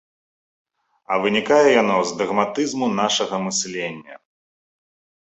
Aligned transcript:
А 1.11 1.17
вынікае 1.25 1.67
яно 1.81 1.97
з 2.11 2.15
дагматызму 2.21 2.87
нашага 3.01 3.35
мыслення. 3.45 4.15